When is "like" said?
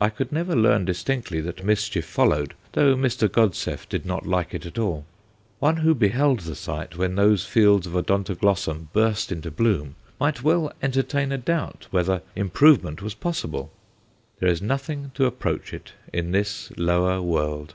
4.24-4.54